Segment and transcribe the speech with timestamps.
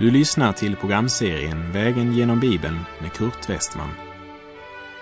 [0.00, 3.90] Du lyssnar till programserien Vägen genom Bibeln med Kurt Westman.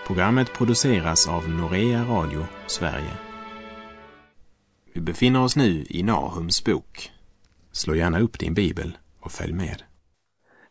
[0.07, 3.13] Programmet produceras av Norea Radio Sverige.
[4.93, 7.11] Vi befinner oss nu i Nahums bok.
[7.73, 9.83] Slå gärna upp din bibel och följ med.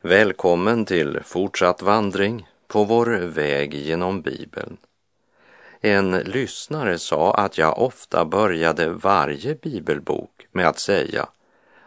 [0.02, 4.78] Välkommen till fortsatt vandring på vår väg genom Bibeln.
[5.82, 11.28] En lyssnare sa att jag ofta började varje bibelbok med att säga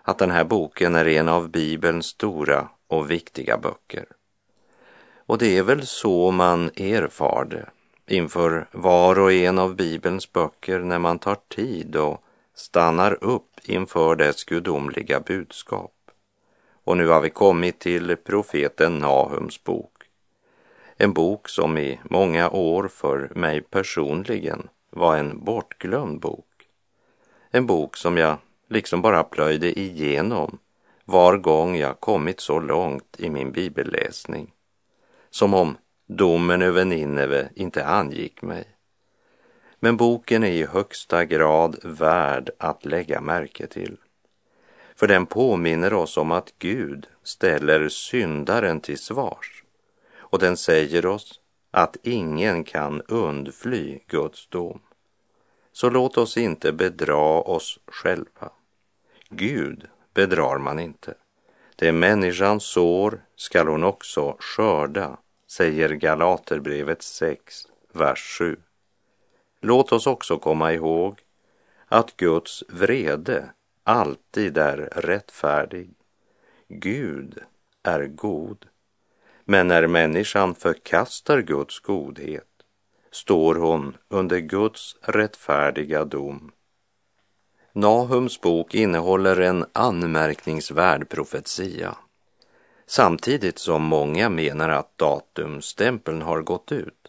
[0.03, 4.07] att den här boken är en av Bibelns stora och viktiga böcker.
[5.27, 7.71] Och det är väl så man erfar det
[8.15, 14.17] inför var och en av Bibelns böcker när man tar tid och stannar upp inför
[14.17, 15.95] dess gudomliga budskap.
[16.85, 19.93] Och nu har vi kommit till profeten Nahums bok.
[20.97, 26.47] En bok som i många år för mig personligen var en bortglömd bok.
[27.51, 28.37] En bok som jag
[28.71, 30.59] liksom bara plöjde igenom
[31.05, 34.53] var gång jag kommit så långt i min bibelläsning.
[35.31, 38.65] Som om domen över Nineve inte angick mig.
[39.81, 43.97] Men boken är i högsta grad värd att lägga märke till.
[44.97, 49.65] För den påminner oss om att Gud ställer syndaren till svars.
[50.17, 51.41] Och den säger oss
[51.71, 54.81] att ingen kan undfly Guds dom.
[55.73, 58.51] Så låt oss inte bedra oss själva.
[59.31, 61.15] Gud bedrar man inte.
[61.77, 68.57] Det människan sår skall hon också skörda, säger Galaterbrevet 6, vers 7.
[69.61, 71.19] Låt oss också komma ihåg
[71.87, 73.51] att Guds vrede
[73.85, 75.91] alltid är rättfärdig.
[76.69, 77.39] Gud
[77.83, 78.67] är god.
[79.45, 82.47] Men när människan förkastar Guds godhet
[83.11, 86.53] står hon under Guds rättfärdiga dom.
[87.73, 91.97] Nahums bok innehåller en anmärkningsvärd profetia.
[92.87, 97.01] Samtidigt som många menar att datumstämpeln har gått ut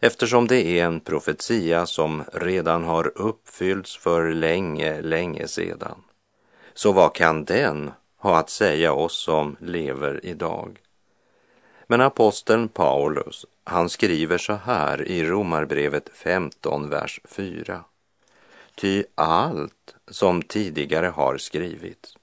[0.00, 6.02] eftersom det är en profetia som redan har uppfyllts för länge, länge sedan.
[6.74, 10.78] Så vad kan den ha att säga oss som lever idag?
[11.86, 17.84] Men aposteln Paulus, han skriver så här i Romarbrevet 15, vers 4.
[18.74, 22.16] Ty allt som tidigare har skrivits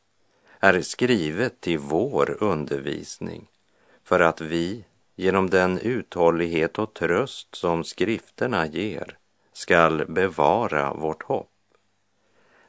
[0.60, 3.48] är skrivet till vår undervisning
[4.04, 4.84] för att vi
[5.16, 9.18] genom den uthållighet och tröst som skrifterna ger
[9.54, 11.52] skall bevara vårt hopp.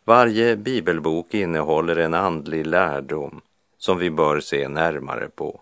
[0.04, 3.40] Varje bibelbok innehåller en andlig lärdom
[3.78, 5.60] som vi bör se närmare på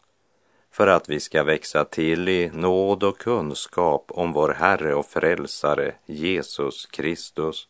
[0.70, 5.94] för att vi ska växa till i nåd och kunskap om vår Herre och Frälsare
[6.06, 7.69] Jesus Kristus.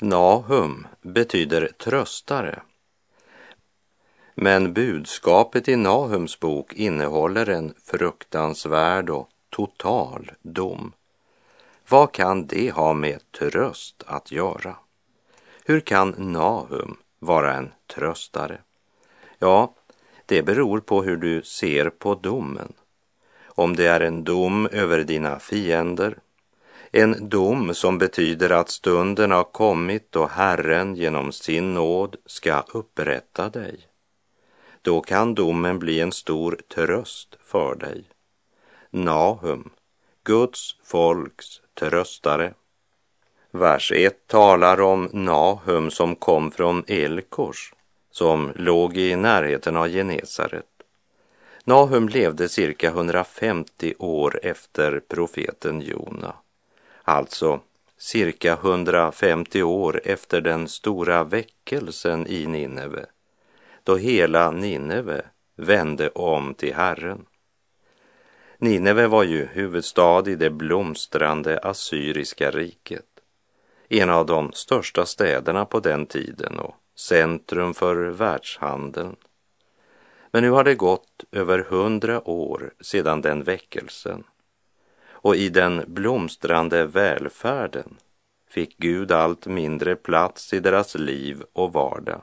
[0.00, 2.62] Nahum betyder tröstare.
[4.34, 10.92] Men budskapet i Nahums bok innehåller en fruktansvärd och total dom.
[11.88, 14.76] Vad kan det ha med tröst att göra?
[15.64, 18.58] Hur kan Nahum vara en tröstare?
[19.38, 19.74] Ja,
[20.26, 22.72] det beror på hur du ser på domen.
[23.44, 26.18] Om det är en dom över dina fiender,
[26.90, 33.48] en dom som betyder att stunden har kommit och Herren genom sin nåd ska upprätta
[33.48, 33.78] dig.
[34.82, 38.04] Då kan domen bli en stor tröst för dig.
[38.90, 39.70] Nahum,
[40.24, 42.54] Guds folks tröstare.
[43.50, 47.72] Vers 1 talar om Nahum som kom från Elkors
[48.10, 50.64] som låg i närheten av Genesaret.
[51.64, 56.34] Nahum levde cirka 150 år efter profeten Jona,
[57.08, 57.60] alltså
[57.98, 63.06] cirka 150 år efter den stora väckelsen i Nineve,
[63.82, 65.22] då hela Nineve
[65.56, 67.26] vände om till Herren.
[68.58, 73.06] Nineve var ju huvudstad i det blomstrande assyriska riket,
[73.88, 79.16] en av de största städerna på den tiden och centrum för världshandeln.
[80.30, 84.24] Men nu har det gått över hundra år sedan den väckelsen
[85.20, 87.96] och i den blomstrande välfärden
[88.50, 92.22] fick Gud allt mindre plats i deras liv och vardag.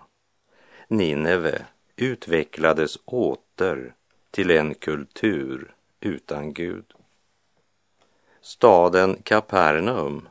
[0.87, 1.65] Nineve
[1.95, 3.93] utvecklades åter
[4.31, 6.85] till en kultur utan Gud.
[8.41, 10.27] Staden Kapernaum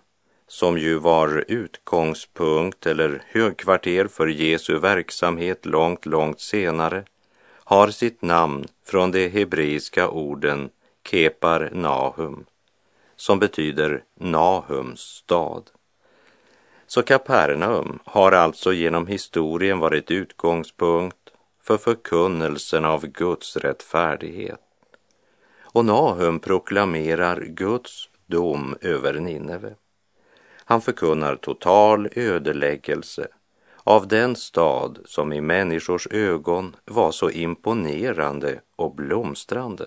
[0.46, 7.04] som ju var utgångspunkt eller högkvarter för Jesu verksamhet långt, långt senare,
[7.46, 10.70] har sitt namn från de hebreiska orden
[11.10, 12.44] Kepar Nahum,
[13.24, 15.70] som betyder Nahums stad.
[16.86, 21.16] Så Kapernaum har alltså genom historien varit utgångspunkt
[21.62, 24.60] för förkunnelsen av Guds rättfärdighet.
[25.62, 29.74] Och Nahum proklamerar Guds dom över Nineve.
[30.64, 33.28] Han förkunnar total ödeläggelse
[33.84, 39.86] av den stad som i människors ögon var så imponerande och blomstrande.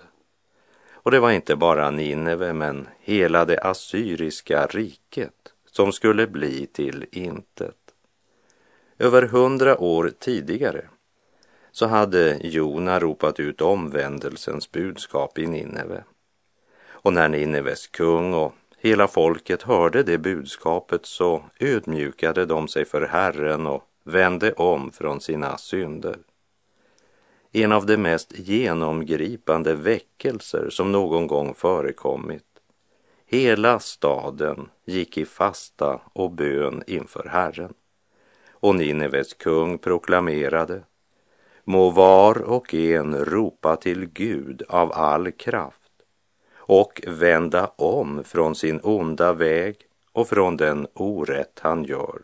[1.02, 7.06] Och det var inte bara Nineve, men hela det assyriska riket som skulle bli till
[7.12, 7.76] intet.
[8.98, 10.84] Över hundra år tidigare
[11.72, 16.04] så hade Jona ropat ut omvändelsens budskap i Nineve.
[16.88, 23.02] Och när Nineves kung och hela folket hörde det budskapet så ödmjukade de sig för
[23.02, 26.16] Herren och vände om från sina synder.
[27.52, 32.44] En av de mest genomgripande väckelser som någon gång förekommit.
[33.26, 37.74] Hela staden gick i fasta och bön inför Herren.
[38.50, 40.82] Och Nineves kung proklamerade
[41.64, 45.92] Må var och en ropa till Gud av all kraft
[46.56, 49.76] och vända om från sin onda väg
[50.12, 52.20] och från den orätt han gör.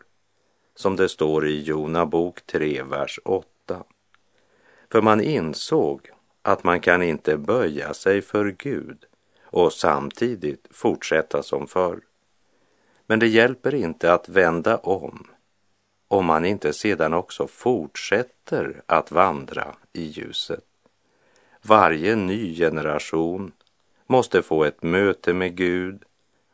[0.75, 3.54] Som det står i Jona bok 3, vers 8.
[4.91, 6.09] För man insåg
[6.41, 9.05] att man kan inte böja sig för Gud
[9.43, 11.99] och samtidigt fortsätta som förr.
[13.07, 15.27] Men det hjälper inte att vända om
[16.07, 20.65] om man inte sedan också fortsätter att vandra i ljuset.
[21.61, 23.51] Varje ny generation
[24.07, 26.03] måste få ett möte med Gud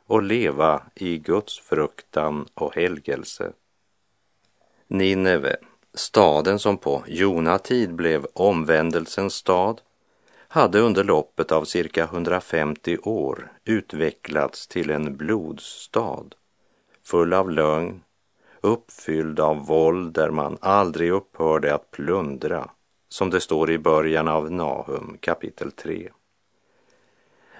[0.06, 3.54] och leva i Guds fruktan och helgelse.
[4.88, 5.56] Nineve,
[5.94, 9.82] staden som på Jonatid blev omvändelsens stad,
[10.48, 16.26] hade under loppet av cirka 150 år utvecklats till en blodsstad
[17.04, 18.04] full av lögn,
[18.62, 22.70] uppfylld av våld där man aldrig upphörde att plundra,
[23.10, 26.10] som det står i början av Nahum kapitel 3.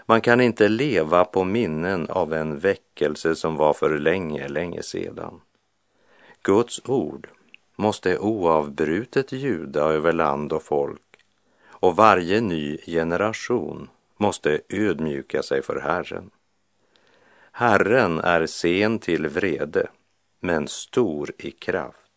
[0.06, 5.42] Man kan inte leva på minnen av en väckelse som var för länge, länge sedan.
[6.42, 7.28] Guds ord
[7.82, 11.02] måste oavbrutet ljuda över land och folk
[11.68, 16.30] och varje ny generation måste ödmjuka sig för Herren.
[17.52, 19.88] Herren är sen till vrede
[20.40, 22.12] men stor i kraft.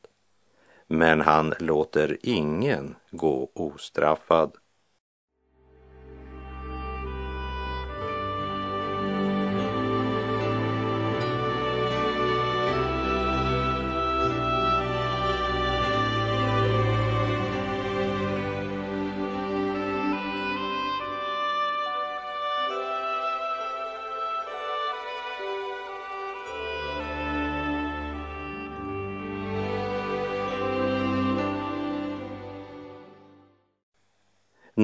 [0.87, 4.57] Men han låter ingen gå ostraffad.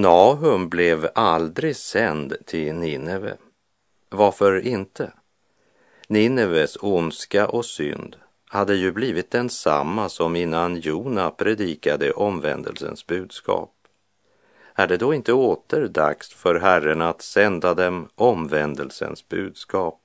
[0.00, 3.36] Nahum blev aldrig sänd till Nineve.
[4.08, 5.12] Varför inte?
[6.08, 8.16] Nineves ondska och synd
[8.46, 13.74] hade ju blivit densamma som innan Jona predikade omvändelsens budskap.
[14.74, 20.00] Är det då inte åter dags för Herren att sända dem omvändelsens budskap?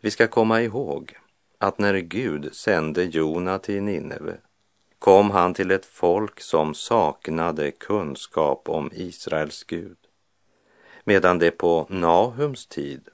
[0.00, 1.18] Vi ska komma ihåg
[1.58, 4.36] att när Gud sände Jona till Nineve
[4.98, 9.96] kom han till ett folk som saknade kunskap om Israels Gud.
[11.04, 13.08] Medan det på Nahums tid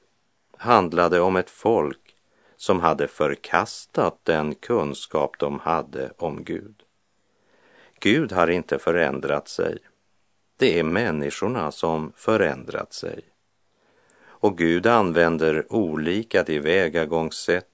[0.57, 2.17] handlade om ett folk
[2.57, 6.83] som hade förkastat den kunskap de hade om Gud.
[8.01, 9.79] Gud har inte förändrat sig.
[10.57, 13.25] Det är människorna som förändrat sig.
[14.23, 17.69] Och Gud använder olika tillvägagångssätt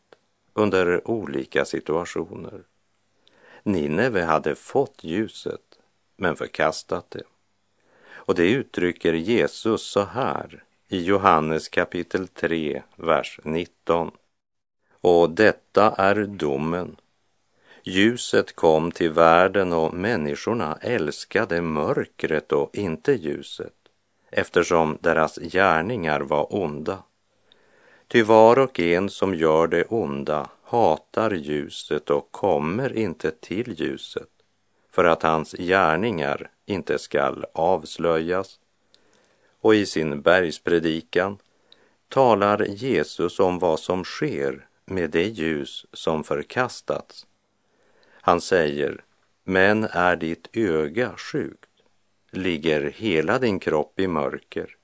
[0.55, 2.62] under olika situationer.
[3.62, 5.61] Nineve hade fått ljuset
[6.17, 7.23] men förkastat det.
[8.11, 14.11] Och det uttrycker Jesus så här i Johannes kapitel 3, vers 19.
[15.00, 16.97] Och detta är domen.
[17.83, 23.73] Ljuset kom till världen och människorna älskade mörkret och inte ljuset
[24.31, 27.02] eftersom deras gärningar var onda.
[28.09, 34.29] Ty var och en som gör det onda hatar ljuset och kommer inte till ljuset
[34.91, 38.61] för att hans gärningar inte skall avslöjas.
[39.61, 41.39] Och i sin bergspredikan
[42.09, 47.27] talar Jesus om vad som sker med det ljus som förkastats.
[48.11, 49.05] Han säger,
[49.45, 51.71] men är ditt öga sjukt,
[52.31, 54.77] ligger hela din kropp i mörker.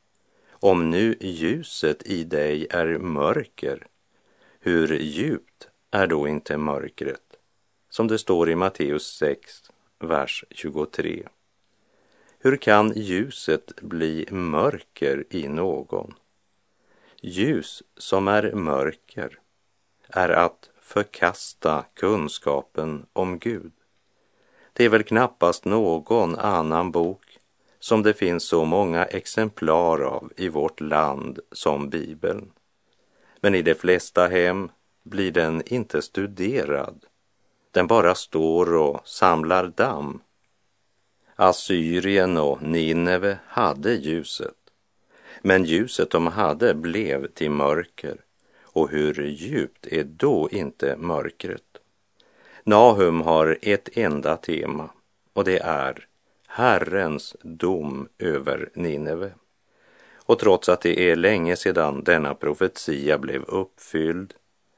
[0.50, 3.86] Om nu ljuset i dig är mörker,
[4.60, 7.36] hur djupt är då inte mörkret,
[7.90, 11.28] som det står i Matteus 6, vers 23.
[12.38, 16.14] Hur kan ljuset bli mörker i någon?
[17.20, 19.38] Ljus som är mörker
[20.08, 23.72] är att förkasta kunskapen om Gud.
[24.72, 27.38] Det är väl knappast någon annan bok
[27.78, 32.52] som det finns så många exemplar av i vårt land som Bibeln.
[33.40, 34.68] Men i de flesta hem
[35.06, 37.04] blir den inte studerad.
[37.70, 40.20] Den bara står och samlar damm.
[41.34, 44.56] Assyrien och Nineve hade ljuset,
[45.42, 48.16] men ljuset de hade blev till mörker.
[48.62, 51.62] Och hur djupt är då inte mörkret?
[52.64, 54.90] Nahum har ett enda tema
[55.32, 56.06] och det är
[56.46, 59.32] Herrens dom över Nineve.
[60.14, 64.34] Och trots att det är länge sedan denna profetia blev uppfylld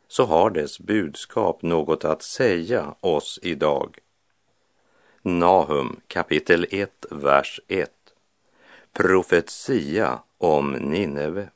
[0.08, 3.98] så har dess budskap något att säga oss idag.
[5.22, 7.90] Nahum kapitel 1, vers 1.
[8.92, 11.48] Profetia om Nineve.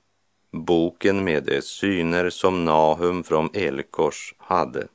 [0.50, 4.86] Boken med de syner som Nahum från Elkors hade.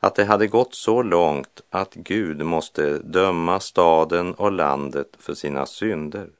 [0.00, 5.66] Att det hade gått så långt att Gud måste döma staden och landet för sina
[5.66, 6.30] synder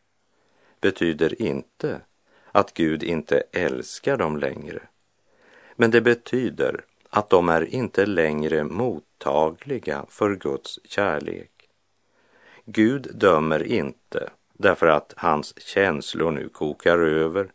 [0.80, 2.00] betyder inte
[2.52, 4.80] att Gud inte älskar dem längre.
[5.80, 11.50] Men det betyder att de är inte längre mottagliga för Guds kärlek.
[12.64, 17.52] Gud dömer inte därför att hans känslor nu kokar över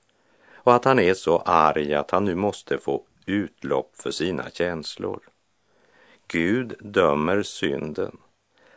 [0.54, 5.20] och att han är så arg att han nu måste få utlopp för sina känslor.
[6.28, 8.18] Gud dömer synden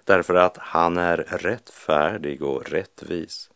[0.04, 3.50] därför att han är rättfärdig och rättvis.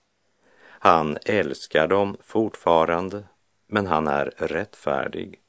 [0.65, 3.25] Han älskar dem fortfarande,
[3.67, 5.42] men han är rättfärdig.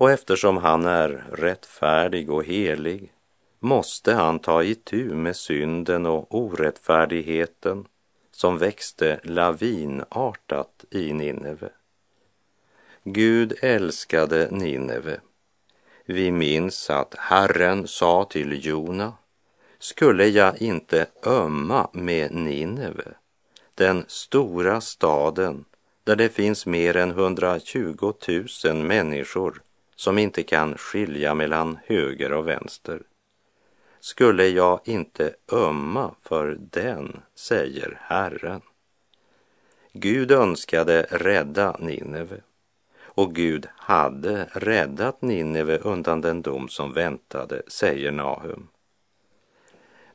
[0.00, 3.12] Och eftersom han är rättfärdig och helig
[3.58, 7.86] måste han ta itu med synden och orättfärdigheten
[8.30, 11.68] som växte lavinartat i Nineve.
[13.04, 15.20] Gud älskade Nineve.
[16.04, 19.12] Vi minns att Herren sa till Jona,
[19.78, 23.14] skulle jag inte ömma med Nineve,
[23.74, 25.64] den stora staden
[26.04, 28.12] där det finns mer än 120
[28.64, 29.62] 000 människor
[30.00, 33.02] som inte kan skilja mellan höger och vänster.
[34.00, 38.60] Skulle jag inte ömma för den, säger Herren.
[39.92, 42.40] Gud önskade rädda Nineve
[43.00, 48.68] och Gud hade räddat Nineve undan den dom som väntade, säger Nahum.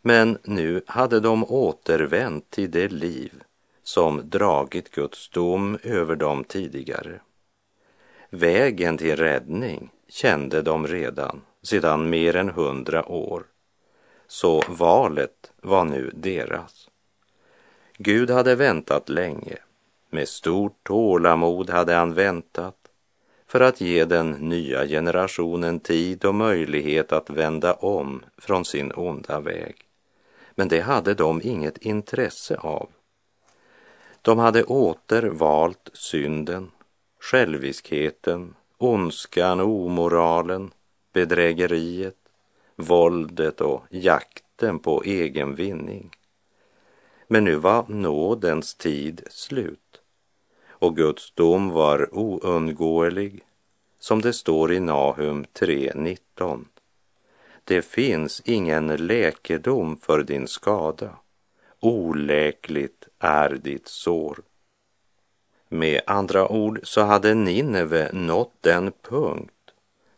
[0.02, 3.44] Men nu hade de återvänt till det liv
[3.84, 7.20] som dragit Guds dom över dem tidigare.
[8.30, 13.44] Vägen till räddning kände de redan sedan mer än hundra år.
[14.28, 16.90] Så valet var nu deras.
[17.98, 19.58] Gud hade väntat länge.
[20.10, 22.76] Med stort tålamod hade han väntat
[23.48, 29.40] för att ge den nya generationen tid och möjlighet att vända om från sin onda
[29.40, 29.76] väg.
[30.56, 32.90] Men det hade de inget intresse av.
[34.22, 36.72] De hade åter valt synden,
[37.26, 40.72] själviskheten, ondskan, och omoralen,
[41.14, 42.18] bedrägeriet,
[42.76, 46.12] våldet och jakten på egen vinning.
[47.28, 50.02] Men nu var nådens tid slut
[50.70, 53.44] och Guds dom var oundgåelig,
[54.00, 56.66] som det står i Nahum 3.19.
[57.64, 61.10] Det finns ingen läkedom för din skada.
[61.80, 64.40] Oläkligt är ditt sår.
[65.76, 69.52] Med andra ord så hade Nineve nått den punkt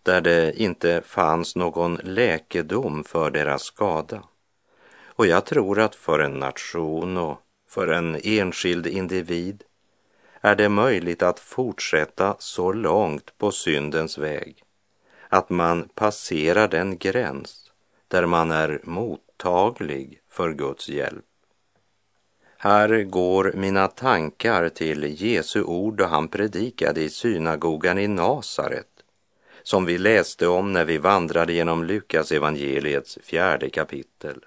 [0.04, 4.24] där det inte fanns någon läkedom för deras skada.
[5.06, 7.38] Och jag tror att för en nation och
[7.70, 9.64] för en enskild individ
[10.42, 14.64] är det möjligt att fortsätta så långt på syndens väg
[15.30, 17.72] att man passerar den gräns
[18.08, 21.27] där man är mottaglig för Guds hjälp.
[22.58, 28.88] Här går mina tankar till Jesu ord då han predikade i synagogan i Nasaret
[29.68, 34.46] som vi läste om när vi vandrade genom Lukas evangeliets fjärde kapitel.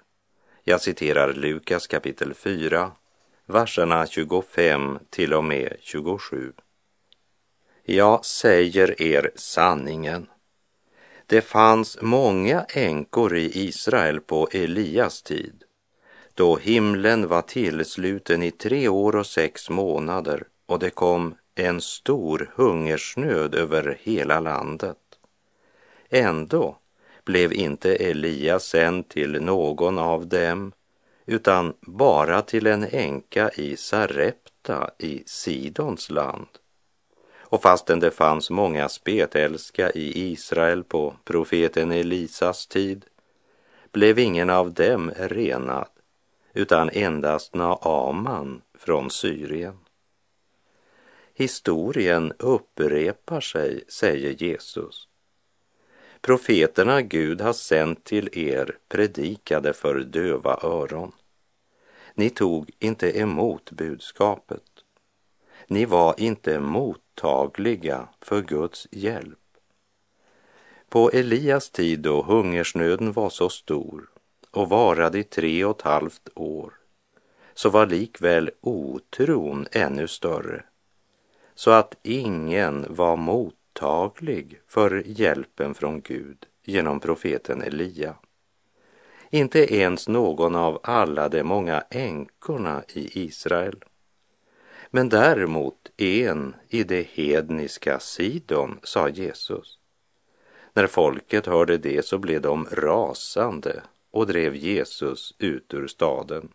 [0.63, 2.91] Jag citerar Lukas kapitel 4,
[3.45, 6.53] verserna 25 till och med 27.
[7.83, 10.27] Jag säger er sanningen.
[11.25, 15.60] Det fanns många änkor i Israel på Elias tid,
[16.33, 22.51] då himlen var tillsluten i tre år och sex månader och det kom en stor
[22.55, 24.97] hungersnöd över hela landet.
[26.09, 26.77] Ändå
[27.25, 30.71] blev inte Elia sänd till någon av dem
[31.25, 36.47] utan bara till en änka i Sarepta i Sidons land.
[37.37, 43.05] Och fastän det fanns många spetälska i Israel på profeten Elisas tid
[43.91, 45.90] blev ingen av dem renad
[46.53, 49.77] utan endast Naaman från Syrien.
[51.33, 55.07] Historien upprepar sig, säger Jesus.
[56.21, 61.11] Profeterna Gud har sänt till er predikade för döva öron.
[62.13, 64.63] Ni tog inte emot budskapet.
[65.67, 69.37] Ni var inte mottagliga för Guds hjälp.
[70.89, 74.09] På Elias tid då hungersnöden var så stor
[74.51, 76.73] och varade i tre och ett halvt år
[77.53, 80.63] så var likväl otron ännu större
[81.55, 88.15] så att ingen var mottaglig för hjälpen från Gud genom profeten Elia.
[89.29, 93.83] Inte ens någon av alla de många änkorna i Israel.
[94.89, 99.79] Men däremot en i det hedniska Sidon, sa Jesus.
[100.73, 106.49] När folket hörde det så blev de rasande och drev Jesus ut ur staden.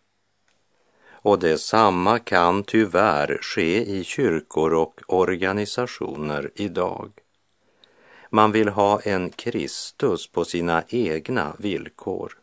[1.09, 7.11] Och detsamma kan tyvärr ske i kyrkor och organisationer idag.
[8.29, 12.37] Man vill ha en Kristus på sina egna villkor.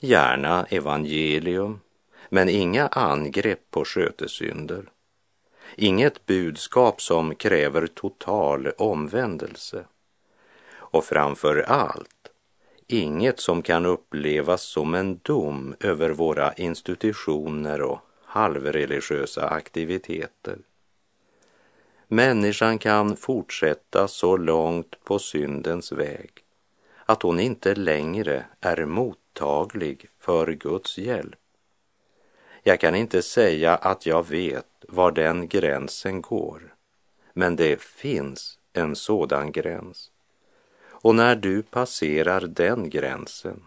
[0.00, 1.80] Gärna evangelium,
[2.28, 4.84] men inga angrepp på skötesynder.
[5.76, 9.84] Inget budskap som kräver total omvändelse.
[10.72, 12.15] Och framför allt
[12.86, 20.58] inget som kan upplevas som en dom över våra institutioner och halvreligiösa aktiviteter.
[22.08, 26.30] Människan kan fortsätta så långt på syndens väg
[27.06, 31.38] att hon inte längre är mottaglig för Guds hjälp.
[32.62, 36.74] Jag kan inte säga att jag vet var den gränsen går,
[37.32, 40.10] men det finns en sådan gräns.
[41.06, 43.62] Och när du passerar den gränsen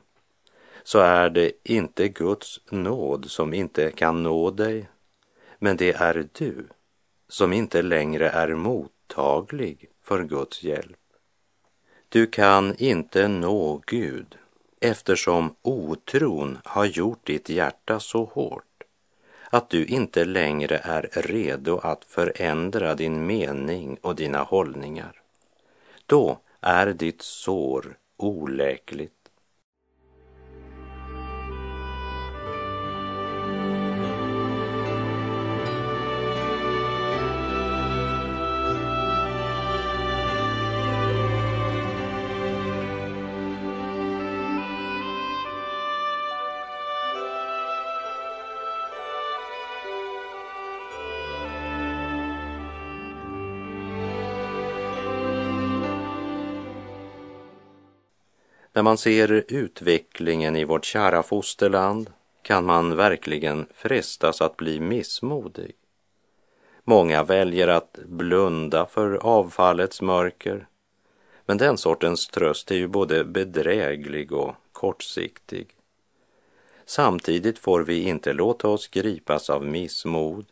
[0.84, 4.90] så är det inte Guds nåd som inte kan nå dig,
[5.60, 6.68] men det är du
[7.30, 11.00] som inte längre är mottaglig för Guds hjälp.
[12.10, 14.38] Du kan inte nå Gud
[14.80, 18.84] eftersom otron har gjort ditt hjärta så hårt
[19.50, 25.22] att du inte längre är redo att förändra din mening och dina hållningar.
[26.06, 29.19] Då är ditt sår oläkligt.
[58.80, 62.10] När man ser utvecklingen i vårt kära fosterland
[62.42, 65.76] kan man verkligen frestas att bli missmodig.
[66.84, 70.68] Många väljer att blunda för avfallets mörker.
[71.46, 75.68] Men den sortens tröst är ju både bedräglig och kortsiktig.
[76.86, 80.46] Samtidigt får vi inte låta oss gripas av missmod,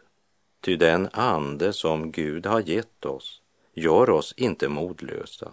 [0.61, 3.41] ty den ande som Gud har gett oss
[3.73, 5.51] gör oss inte modlösa,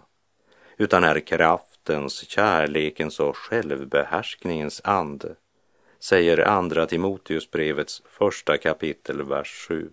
[0.76, 5.34] utan är kraftens, kärlekens och självbehärskningens ande,
[5.98, 9.90] säger Andra Timoteusbrevets första kapitel, vers 7.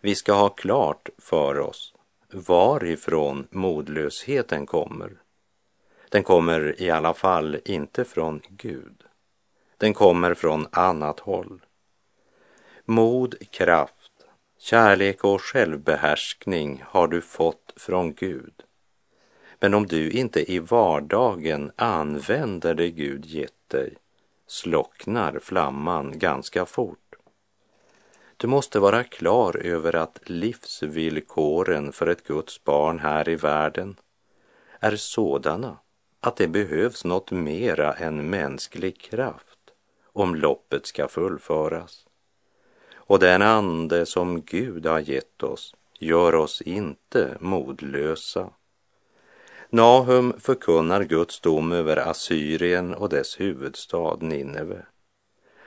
[0.00, 1.94] Vi ska ha klart för oss
[2.32, 5.12] varifrån modlösheten kommer.
[6.08, 9.04] Den kommer i alla fall inte från Gud.
[9.78, 11.60] Den kommer från annat håll.
[12.84, 14.12] Mod, kraft,
[14.58, 18.62] kärlek och självbehärskning har du fått från Gud.
[19.60, 23.94] Men om du inte i vardagen använder det Gud gett dig
[24.46, 27.14] slocknar flamman ganska fort.
[28.36, 33.96] Du måste vara klar över att livsvillkoren för ett Guds barn här i världen
[34.80, 35.78] är sådana
[36.20, 39.58] att det behövs något mera än mänsklig kraft
[40.12, 42.06] om loppet ska fullföras.
[42.94, 48.50] Och den ande som Gud har gett oss gör oss inte modlösa
[49.70, 54.86] Nahum förkunnar Guds dom över Assyrien och dess huvudstad Nineve.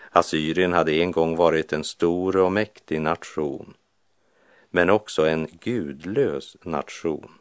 [0.10, 3.74] Assyrien hade en gång varit en stor och mäktig nation,
[4.70, 7.32] men också en gudlös nation.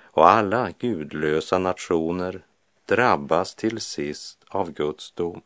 [0.00, 2.44] och alla gudlösa nationer
[2.86, 5.42] drabbas till sist av Guds dom.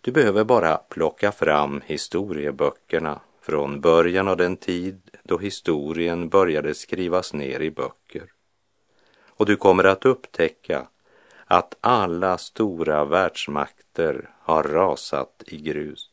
[0.00, 7.32] Du behöver bara plocka fram historieböckerna från början av den tid då historien började skrivas
[7.32, 8.35] ner i böcker.
[9.36, 10.86] Och du kommer att upptäcka
[11.44, 16.10] att alla stora världsmakter har rasat i grus.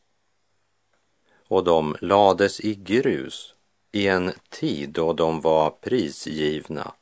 [1.48, 3.56] Och de lades i grus
[3.92, 6.94] i en tid då de var prisgivna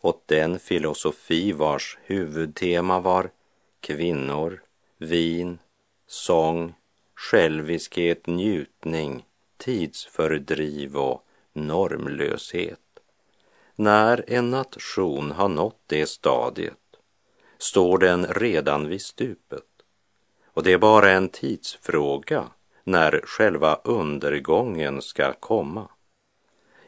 [0.00, 3.30] åt den filosofi vars huvudtema var
[3.80, 4.62] kvinnor,
[4.98, 5.58] vin,
[6.06, 6.74] sång,
[7.14, 9.24] själviskhet, njutning,
[9.56, 12.80] tidsfördriv och normlöshet.
[13.80, 16.74] När en nation har nått det stadiet
[17.58, 19.64] står den redan vid stupet.
[20.44, 22.48] Och det är bara en tidsfråga
[22.84, 25.90] när själva undergången ska komma.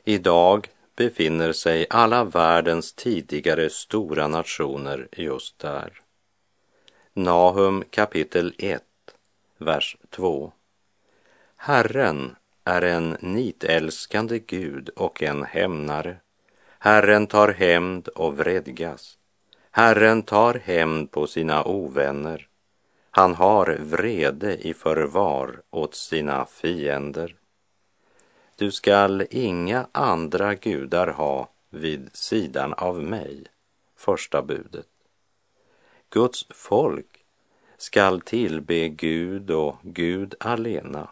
[0.05, 6.01] Idag befinner sig alla världens tidigare stora nationer just där.
[7.13, 8.83] Nahum kapitel 1,
[9.59, 10.53] vers 2.
[11.57, 16.17] Herren är en nitälskande Gud och en hämnare.
[16.83, 19.19] Herren tar hämnd och vredgas.
[19.71, 22.49] Herren tar hämnd på sina ovänner.
[23.11, 27.37] Han har vrede i förvar åt sina fiender.
[28.57, 33.45] Du skall inga andra gudar ha vid sidan av mig.
[33.97, 34.89] Första budet.
[36.11, 37.25] Guds folk
[37.77, 41.09] skall tillbe Gud och Gud alena.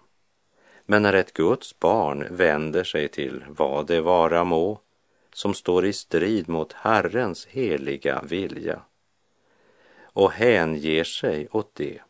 [0.86, 4.80] Men när ett Guds barn vänder sig till vad det vara må
[5.38, 8.82] som står i strid mot Herrens heliga vilja
[10.02, 12.00] och hänger sig åt det,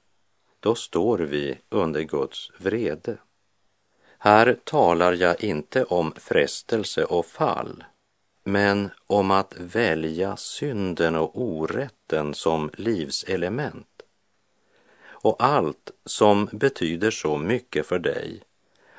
[0.61, 3.19] då står vi under Guds vrede.
[4.19, 7.85] Här talar jag inte om frestelse och fall,
[8.45, 14.03] men om att välja synden och orätten som livselement.
[15.01, 18.43] Och allt som betyder så mycket för dig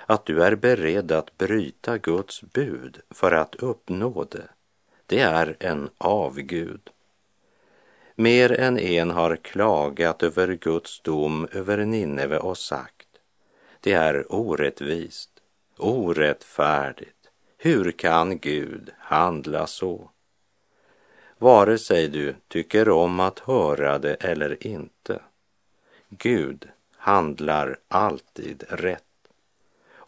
[0.09, 4.47] att du är beredd att bryta Guds bud för att uppnå det,
[5.05, 6.89] det är en avgud.
[8.15, 13.07] Mer än en har klagat över Guds dom över Nineve och sagt,
[13.79, 15.29] det är orättvist,
[15.77, 17.29] orättfärdigt.
[17.57, 20.09] Hur kan Gud handla så?
[21.37, 25.19] Vare sig du tycker om att höra det eller inte.
[26.09, 29.03] Gud handlar alltid rätt.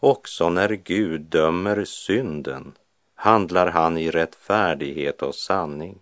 [0.04, 2.72] Också när Gud dömer synden
[3.14, 5.98] handlar han i rättfärdighet och sanning.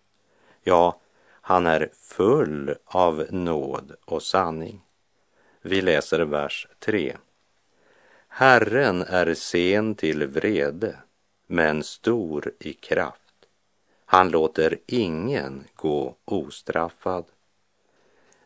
[0.63, 1.01] Ja,
[1.41, 4.81] han är full av nåd och sanning.
[5.63, 7.17] Vi läser vers 3.
[8.29, 10.97] Herren är sen till vrede,
[11.47, 13.35] men stor i kraft.
[14.05, 17.25] Han låter ingen gå ostraffad.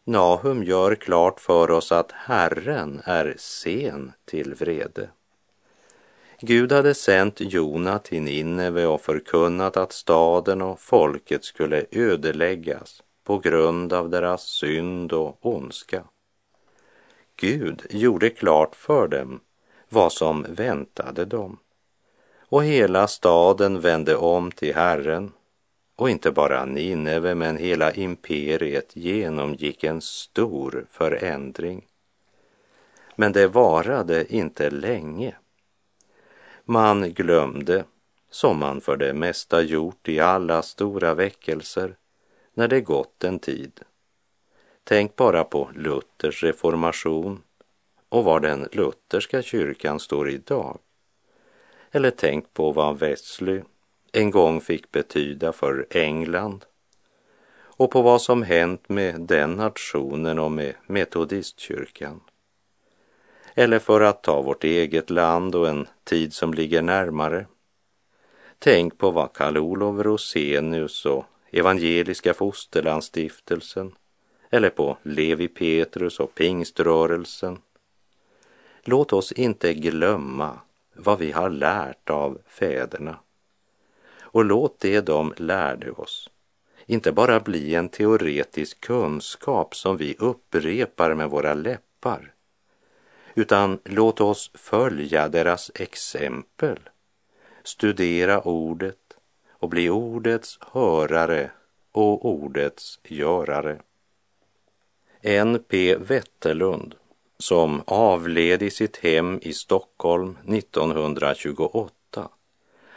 [0.04, 5.10] Nahum gör klart för oss att Herren är sen till vrede.
[6.46, 13.38] Gud hade sänt Jona till Nineve och förkunnat att staden och folket skulle ödeläggas på
[13.38, 16.04] grund av deras synd och ondska.
[17.36, 19.40] Gud gjorde klart för dem
[19.88, 21.58] vad som väntade dem.
[22.38, 25.32] Och hela staden vände om till Herren
[25.96, 31.84] och inte bara Nineve men hela imperiet genomgick en stor förändring.
[33.16, 35.34] Men det varade inte länge.
[36.66, 37.84] Man glömde,
[38.30, 41.96] som man för det mesta gjort i alla stora väckelser,
[42.54, 43.80] när det gått en tid.
[44.84, 47.42] Tänk bara på Luthers reformation
[48.08, 50.78] och var den lutherska kyrkan står idag.
[51.90, 53.62] Eller tänk på vad Wesley
[54.12, 56.64] en gång fick betyda för England
[57.56, 62.20] och på vad som hänt med den nationen och med metodistkyrkan.
[63.54, 67.46] Eller för att ta vårt eget land och en tid som ligger närmare.
[68.58, 73.94] Tänk på vad Karl Olov Rosenius och Evangeliska Fosterlandsstiftelsen
[74.50, 77.58] eller på Levi Petrus och pingströrelsen.
[78.82, 80.58] Låt oss inte glömma
[80.94, 83.18] vad vi har lärt av fäderna.
[84.20, 86.30] Och låt det de lärde oss
[86.86, 92.33] inte bara bli en teoretisk kunskap som vi upprepar med våra läppar
[93.34, 96.78] utan låt oss följa deras exempel,
[97.62, 99.16] studera ordet
[99.50, 101.50] och bli ordets hörare
[101.92, 103.80] och ordets görare.
[105.22, 105.96] N.P.
[105.96, 106.94] Wetterlund,
[107.38, 112.28] som avled i sitt hem i Stockholm 1928,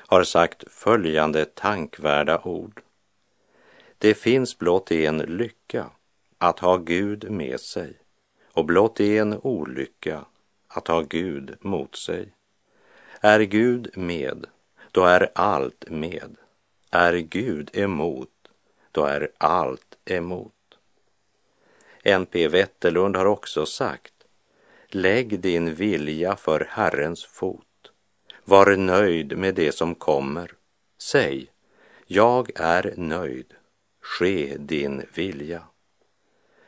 [0.07, 2.81] har sagt följande tankvärda ord.
[3.97, 5.89] Det finns blott en lycka,
[6.37, 7.97] att ha Gud med sig,
[8.57, 10.25] och blott en olycka,
[10.67, 12.33] att ha Gud mot sig.
[13.21, 14.45] Är Gud med,
[14.91, 16.35] då är allt med.
[16.91, 18.29] Är Gud emot,
[18.91, 20.53] då är allt emot.
[22.03, 22.47] N.P.
[22.47, 24.13] Wetterlund har också sagt,
[24.87, 27.91] lägg din vilja för Herrens fot.
[28.43, 30.51] Var nöjd med det som kommer.
[31.01, 31.51] Säg,
[32.05, 33.53] jag är nöjd.
[34.01, 35.63] Ske din vilja.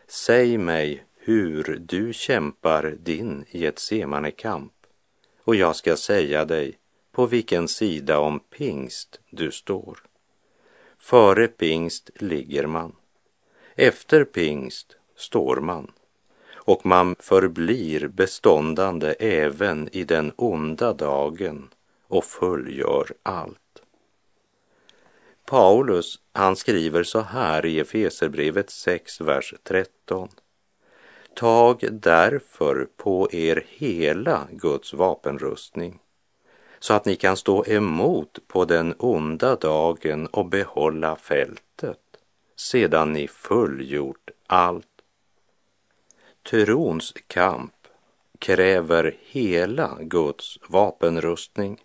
[0.08, 4.74] Säg mig hur du kämpar din Getsemane-kamp
[5.44, 6.78] och jag ska säga dig
[7.12, 10.00] på vilken sida om pingst du står.
[10.98, 12.96] Före pingst ligger man.
[13.76, 15.92] Efter pingst står man
[16.56, 21.70] och man förblir beståndande även i den onda dagen
[22.08, 23.82] och fullgör allt.
[25.46, 30.30] Paulus, han skriver så här i Efeserbrevet 6, vers 13.
[31.40, 36.00] Tag därför på er hela Guds vapenrustning
[36.80, 42.00] så att ni kan stå emot på den onda dagen och behålla fältet
[42.56, 44.88] sedan ni fullgjort allt.
[46.50, 47.88] Trons kamp
[48.40, 51.84] kräver hela Guds vapenrustning.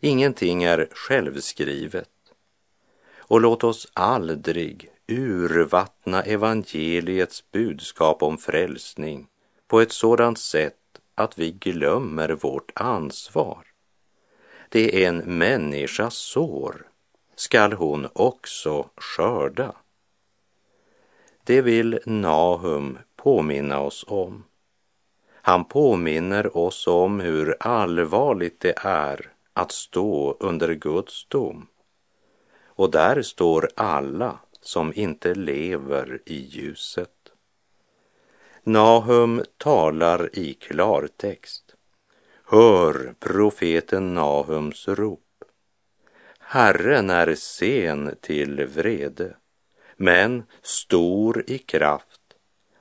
[0.00, 2.10] Ingenting är självskrivet.
[3.16, 9.26] Och låt oss aldrig urvattna evangeliets budskap om frälsning
[9.68, 10.74] på ett sådant sätt
[11.14, 13.66] att vi glömmer vårt ansvar.
[14.68, 16.86] Det är en människas sår
[17.40, 19.72] skall hon också skörda.
[21.44, 24.44] Det vill Nahum påminna oss om.
[25.32, 31.66] Han påminner oss om hur allvarligt det är att stå under Guds dom.
[32.64, 37.32] Och där står alla som inte lever i ljuset.
[38.62, 41.74] Nahum talar i klartext.
[42.44, 45.20] Hör profeten Nahums rop.
[46.38, 49.36] Herren är sen till vrede,
[49.96, 52.20] men stor i kraft.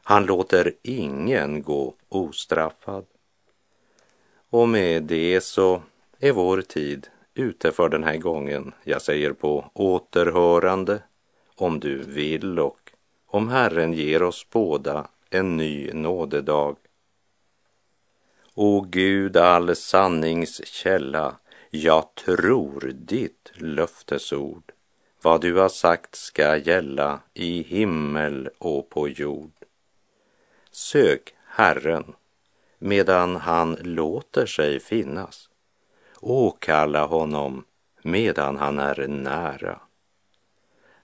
[0.03, 3.05] Han låter ingen gå ostraffad.
[4.49, 5.81] Och med det så
[6.19, 8.73] är vår tid ute för den här gången.
[8.83, 11.01] Jag säger på återhörande
[11.61, 12.91] om du vill och
[13.27, 16.75] om Herren ger oss båda en ny nådedag.
[18.53, 21.35] O Gud, all sannings källa,
[21.69, 24.71] jag tror ditt löftesord.
[25.21, 29.51] Vad du har sagt ska gälla i himmel och på jord.
[30.71, 32.13] Sök Herren
[32.77, 35.49] medan han låter sig finnas.
[36.21, 37.63] Åkalla honom
[38.01, 39.79] medan han är nära.